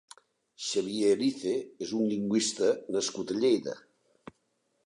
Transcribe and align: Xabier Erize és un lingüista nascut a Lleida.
Xabier 0.67 1.11
Erize 1.17 1.53
és 1.87 1.93
un 1.99 2.09
lingüista 2.13 2.73
nascut 2.97 3.35
a 3.37 3.41
Lleida. 3.45 3.81